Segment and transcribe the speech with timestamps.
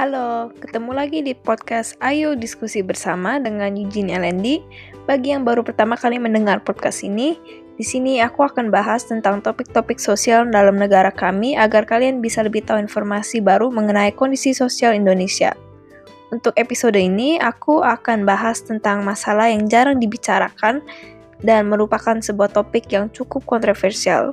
[0.00, 4.64] Halo, ketemu lagi di podcast Ayo Diskusi Bersama dengan Eugene Elendi.
[5.04, 7.36] Bagi yang baru pertama kali mendengar podcast ini,
[7.76, 12.64] di sini aku akan bahas tentang topik-topik sosial dalam negara kami agar kalian bisa lebih
[12.64, 15.52] tahu informasi baru mengenai kondisi sosial Indonesia.
[16.32, 20.80] Untuk episode ini, aku akan bahas tentang masalah yang jarang dibicarakan
[21.44, 24.32] dan merupakan sebuah topik yang cukup kontroversial,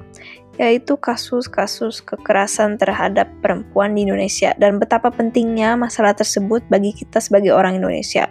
[0.58, 7.54] yaitu kasus-kasus kekerasan terhadap perempuan di Indonesia dan betapa pentingnya masalah tersebut bagi kita sebagai
[7.54, 8.26] orang Indonesia.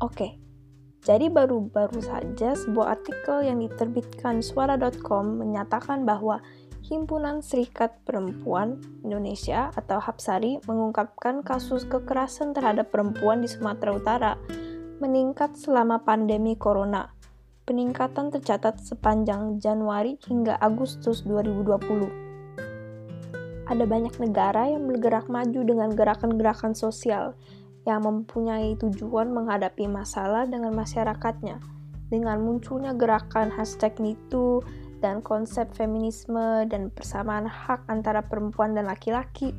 [0.00, 0.40] Oke,
[1.06, 6.42] jadi baru-baru saja sebuah artikel yang diterbitkan suara.com menyatakan bahwa
[6.90, 14.34] Himpunan Serikat Perempuan Indonesia atau Hapsari mengungkapkan kasus kekerasan terhadap perempuan di Sumatera Utara
[14.98, 17.14] meningkat selama pandemi corona.
[17.62, 22.10] Peningkatan tercatat sepanjang Januari hingga Agustus 2020.
[23.70, 27.38] Ada banyak negara yang bergerak maju dengan gerakan-gerakan sosial
[27.86, 31.62] yang mempunyai tujuan menghadapi masalah dengan masyarakatnya.
[32.10, 34.66] Dengan munculnya gerakan hashtag MeToo,
[35.00, 39.56] dan konsep feminisme dan persamaan hak antara perempuan dan laki-laki.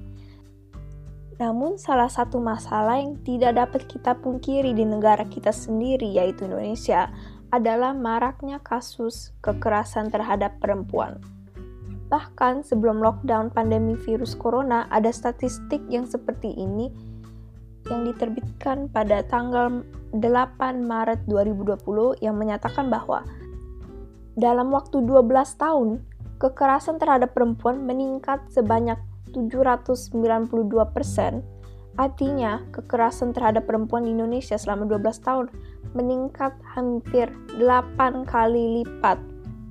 [1.41, 7.09] Namun, salah satu masalah yang tidak dapat kita pungkiri di negara kita sendiri, yaitu Indonesia,
[7.49, 11.17] adalah maraknya kasus kekerasan terhadap perempuan.
[12.13, 16.93] Bahkan sebelum lockdown pandemi virus corona, ada statistik yang seperti ini
[17.89, 19.81] yang diterbitkan pada tanggal
[20.13, 20.21] 8
[20.85, 23.25] Maret 2020 yang menyatakan bahwa
[24.39, 25.27] dalam waktu 12
[25.59, 26.03] tahun,
[26.39, 28.97] kekerasan terhadap perempuan meningkat sebanyak
[29.35, 30.15] 792
[30.95, 31.43] persen.
[31.99, 35.45] Artinya, kekerasan terhadap perempuan di Indonesia selama 12 tahun
[35.91, 37.27] meningkat hampir
[37.59, 39.19] 8 kali lipat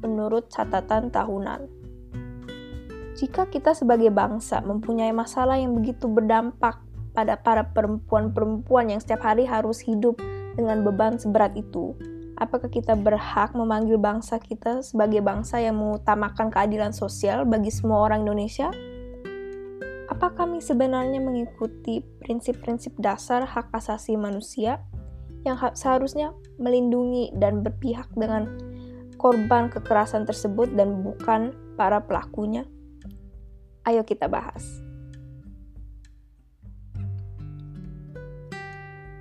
[0.04, 1.64] menurut catatan tahunan.
[3.16, 6.80] Jika kita sebagai bangsa mempunyai masalah yang begitu berdampak
[7.12, 10.16] pada para perempuan-perempuan yang setiap hari harus hidup
[10.56, 11.96] dengan beban seberat itu,
[12.40, 18.24] apakah kita berhak memanggil bangsa kita sebagai bangsa yang mengutamakan keadilan sosial bagi semua orang
[18.24, 18.72] Indonesia?
[20.08, 24.82] Apa kami sebenarnya mengikuti prinsip-prinsip dasar hak asasi manusia
[25.46, 28.48] yang seharusnya melindungi dan berpihak dengan
[29.20, 32.64] korban kekerasan tersebut dan bukan para pelakunya?
[33.86, 34.89] Ayo kita bahas.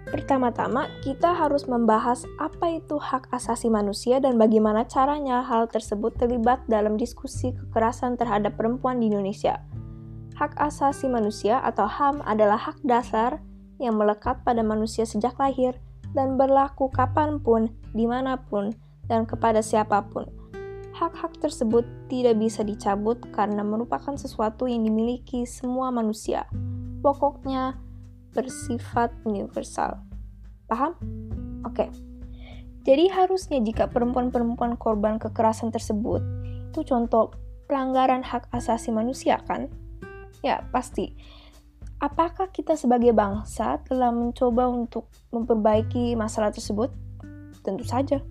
[0.09, 6.65] Pertama-tama, kita harus membahas apa itu hak asasi manusia dan bagaimana caranya hal tersebut terlibat
[6.65, 9.61] dalam diskusi kekerasan terhadap perempuan di Indonesia.
[10.33, 13.37] Hak asasi manusia atau HAM adalah hak dasar
[13.77, 15.77] yang melekat pada manusia sejak lahir
[16.17, 18.73] dan berlaku kapan pun, di mana pun,
[19.05, 20.25] dan kepada siapa pun.
[20.97, 26.49] Hak-hak tersebut tidak bisa dicabut karena merupakan sesuatu yang dimiliki semua manusia.
[26.99, 27.77] Pokoknya,
[28.33, 30.01] bersifat universal.
[30.69, 30.93] Paham?
[31.65, 31.89] Oke.
[32.87, 36.23] Jadi harusnya jika perempuan-perempuan korban kekerasan tersebut
[36.69, 37.33] itu contoh
[37.69, 39.67] pelanggaran hak asasi manusia kan?
[40.41, 41.13] Ya, pasti.
[41.99, 46.87] Apakah kita sebagai bangsa telah mencoba untuk memperbaiki masalah tersebut?
[47.59, 48.23] Tentu saja.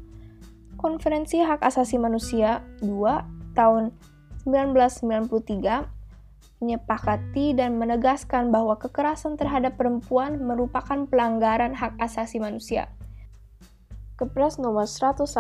[0.81, 3.93] Konferensi Hak Asasi Manusia 2 tahun
[4.47, 5.98] 1993
[6.59, 12.91] menyepakati dan menegaskan bahwa kekerasan terhadap perempuan merupakan pelanggaran hak asasi manusia.
[14.19, 15.31] Kepres nomor 181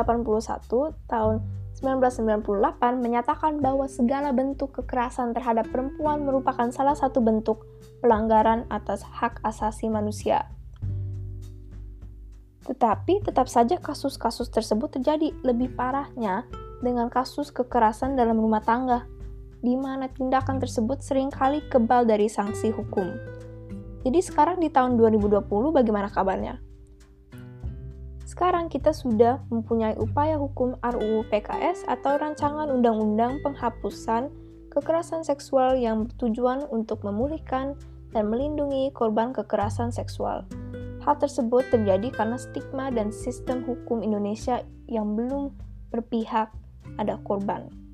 [1.10, 1.42] tahun
[1.82, 7.66] 1998 menyatakan bahwa segala bentuk kekerasan terhadap perempuan merupakan salah satu bentuk
[8.02, 10.46] pelanggaran atas hak asasi manusia.
[12.66, 16.46] Tetapi tetap saja kasus-kasus tersebut terjadi lebih parahnya
[16.78, 19.17] dengan kasus kekerasan dalam rumah tangga
[19.58, 23.10] di mana tindakan tersebut sering kali kebal dari sanksi hukum.
[24.06, 26.62] Jadi sekarang di tahun 2020 bagaimana kabarnya?
[28.22, 34.30] Sekarang kita sudah mempunyai upaya hukum RUU PKS atau rancangan undang-undang penghapusan
[34.70, 37.74] kekerasan seksual yang bertujuan untuk memulihkan
[38.14, 40.46] dan melindungi korban kekerasan seksual.
[41.02, 45.56] Hal tersebut terjadi karena stigma dan sistem hukum Indonesia yang belum
[45.90, 46.52] berpihak
[47.00, 47.87] ada korban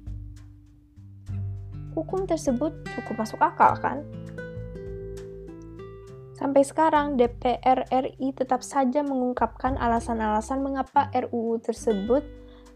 [1.94, 4.02] hukum tersebut cukup masuk akal kan?
[6.35, 12.26] Sampai sekarang, DPR RI tetap saja mengungkapkan alasan-alasan mengapa RUU tersebut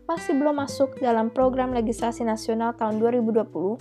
[0.07, 3.77] masih belum masuk dalam program legislasi nasional tahun 2020,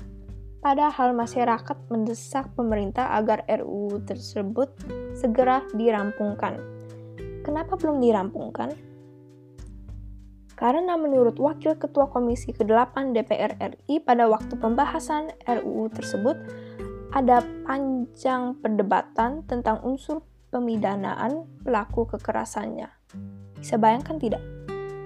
[0.59, 4.73] padahal masyarakat mendesak pemerintah agar RUU tersebut
[5.15, 6.59] segera dirampungkan.
[7.45, 8.86] Kenapa belum dirampungkan?
[10.57, 16.33] Karena menurut Wakil Ketua Komisi ke-8 DPR RI pada waktu pembahasan RUU tersebut,
[17.13, 22.89] ada panjang perdebatan tentang unsur pemidanaan pelaku kekerasannya.
[23.61, 24.41] Bisa bayangkan tidak?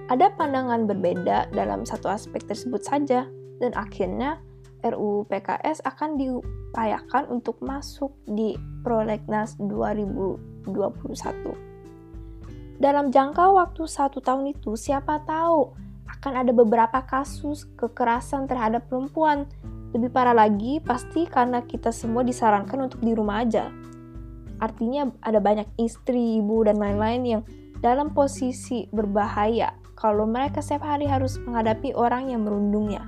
[0.08, 3.28] Ada pandangan berbeda dalam satu aspek tersebut saja,
[3.60, 4.40] dan akhirnya
[4.82, 11.71] RUU PKS akan diupayakan untuk masuk di Prolegnas 2021.
[12.82, 15.70] Dalam jangka waktu satu tahun itu, siapa tahu
[16.18, 19.46] akan ada beberapa kasus kekerasan terhadap perempuan.
[19.94, 23.70] Lebih parah lagi, pasti karena kita semua disarankan untuk di rumah aja.
[24.58, 27.42] Artinya ada banyak istri, ibu, dan lain-lain yang
[27.78, 33.06] dalam posisi berbahaya kalau mereka setiap hari harus menghadapi orang yang merundungnya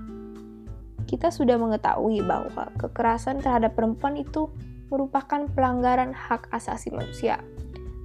[1.04, 4.50] kita sudah mengetahui bahwa kekerasan terhadap perempuan itu
[4.88, 7.40] merupakan pelanggaran hak asasi manusia.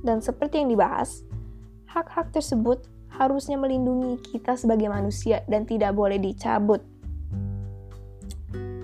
[0.06, 1.28] Dan seperti yang dibahas,
[1.90, 6.86] hak-hak tersebut harusnya melindungi kita sebagai manusia dan tidak boleh dicabut.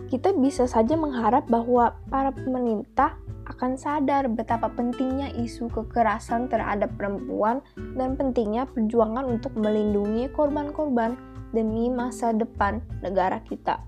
[0.09, 7.61] Kita bisa saja mengharap bahwa para pemerintah akan sadar betapa pentingnya isu kekerasan terhadap perempuan
[7.93, 11.13] dan pentingnya perjuangan untuk melindungi korban-korban
[11.53, 13.81] demi masa depan negara kita.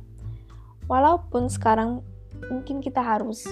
[0.85, 2.05] Walaupun sekarang
[2.47, 3.49] mungkin kita harus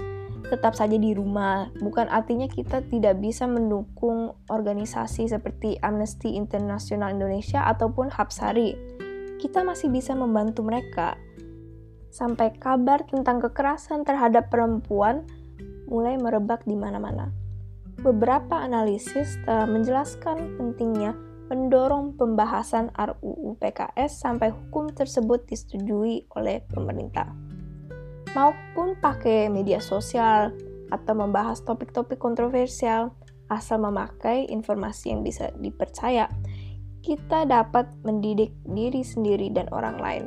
[0.48, 7.66] tetap saja di rumah, bukan artinya kita tidak bisa mendukung organisasi seperti Amnesty International Indonesia
[7.66, 8.78] ataupun Hapsari.
[9.42, 11.18] Kita masih bisa membantu mereka
[12.10, 15.28] sampai kabar tentang kekerasan terhadap perempuan
[15.92, 17.30] mulai merebak di mana-mana.
[18.00, 21.16] Beberapa analisis telah menjelaskan pentingnya
[21.46, 27.45] mendorong pembahasan RUU PKS sampai hukum tersebut disetujui oleh pemerintah.
[28.36, 30.52] Maupun pakai media sosial
[30.92, 33.16] atau membahas topik-topik kontroversial
[33.48, 36.28] asal memakai informasi yang bisa dipercaya,
[37.00, 40.26] kita dapat mendidik diri sendiri dan orang lain.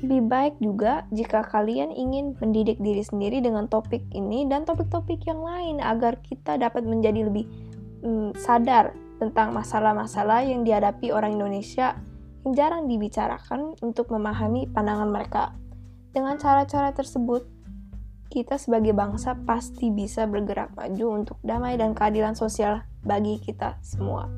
[0.00, 5.44] Lebih baik juga jika kalian ingin mendidik diri sendiri dengan topik ini dan topik-topik yang
[5.44, 7.44] lain agar kita dapat menjadi lebih
[8.00, 12.00] hmm, sadar tentang masalah-masalah yang dihadapi orang Indonesia
[12.48, 15.59] yang jarang dibicarakan untuk memahami pandangan mereka.
[16.10, 17.46] Dengan cara-cara tersebut,
[18.30, 24.30] kita sebagai bangsa pasti bisa bergerak maju untuk damai dan keadilan sosial bagi kita semua.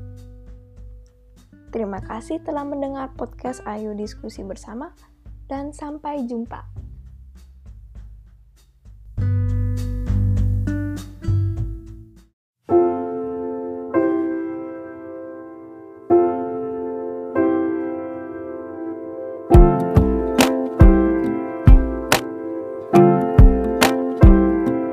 [1.73, 4.93] Terima kasih telah mendengar podcast Ayo Diskusi Bersama
[5.49, 6.82] dan sampai jumpa.